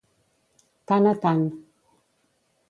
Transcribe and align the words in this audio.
Tant 0.93 1.11
a 1.11 1.13
tant. 1.27 1.45